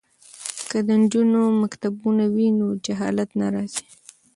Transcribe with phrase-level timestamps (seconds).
[0.69, 3.85] که د نجونو مکتبونه وي نو جهالت نه راځي.